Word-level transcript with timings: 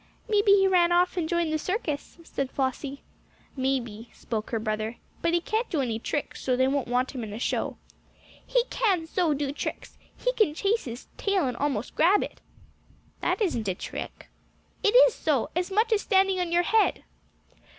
"Maybe 0.27 0.53
he 0.53 0.67
ran 0.67 0.91
off 0.91 1.15
and 1.15 1.29
joined 1.29 1.53
the 1.53 1.59
circus," 1.59 2.17
said 2.23 2.49
Flossie. 2.49 3.03
"Maybe," 3.55 4.09
spoke 4.13 4.49
her 4.49 4.57
brother. 4.57 4.95
"But 5.21 5.35
he 5.35 5.39
can't 5.41 5.69
do 5.69 5.79
any 5.79 5.99
tricks, 5.99 6.41
so 6.41 6.55
they 6.55 6.67
won't 6.67 6.87
want 6.87 7.13
him 7.13 7.23
in 7.23 7.31
a 7.33 7.37
show." 7.37 7.77
"He 8.43 8.63
can 8.71 9.05
so 9.05 9.35
do 9.35 9.51
tricks! 9.51 9.99
He 10.17 10.33
can 10.33 10.55
chase 10.55 10.85
his 10.85 11.05
tail 11.17 11.45
and 11.45 11.55
almost 11.55 11.93
grab 11.93 12.23
it." 12.23 12.41
"That 13.19 13.41
isn't 13.43 13.67
a 13.67 13.75
trick." 13.75 14.27
"It 14.83 14.95
is 15.05 15.13
so 15.13 15.51
as 15.55 15.69
much 15.69 15.93
as 15.93 16.01
standing 16.01 16.39
on 16.39 16.51
your 16.51 16.63
head." 16.63 17.03